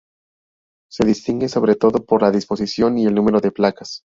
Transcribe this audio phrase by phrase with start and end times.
[0.89, 4.01] Se distinguen sobre todo por la disposición y el número de placas.